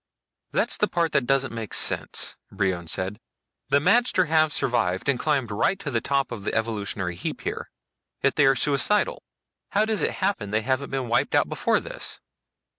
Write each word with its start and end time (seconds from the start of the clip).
"That's 0.51 0.77
the 0.77 0.87
part 0.87 1.11
that 1.11 1.27
doesn't 1.27 1.53
make 1.53 1.75
sense," 1.75 2.35
Brion 2.51 2.87
said. 2.87 3.19
"The 3.69 3.77
magter 3.77 4.25
have 4.29 4.51
survived 4.51 5.07
and 5.07 5.19
climbed 5.19 5.51
right 5.51 5.77
to 5.77 5.91
the 5.91 6.01
top 6.01 6.31
of 6.31 6.43
the 6.43 6.55
evolutionary 6.55 7.15
heap 7.15 7.41
here. 7.41 7.69
Yet 8.23 8.35
they 8.35 8.47
are 8.47 8.55
suicidal. 8.55 9.21
How 9.73 9.85
does 9.85 10.01
it 10.01 10.13
happen 10.13 10.49
they 10.49 10.61
haven't 10.63 10.89
been 10.89 11.07
wiped 11.07 11.35
out 11.35 11.47
before 11.49 11.79
this?" 11.79 12.19